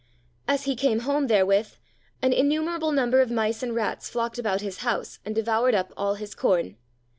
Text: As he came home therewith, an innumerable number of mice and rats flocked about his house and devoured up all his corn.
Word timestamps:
As 0.47 0.63
he 0.63 0.75
came 0.75 1.01
home 1.01 1.27
therewith, 1.27 1.75
an 2.23 2.33
innumerable 2.33 2.91
number 2.91 3.21
of 3.21 3.29
mice 3.29 3.61
and 3.61 3.75
rats 3.75 4.09
flocked 4.09 4.39
about 4.39 4.61
his 4.61 4.77
house 4.79 5.19
and 5.23 5.35
devoured 5.35 5.75
up 5.75 5.93
all 5.95 6.15
his 6.15 6.33
corn. 6.33 6.75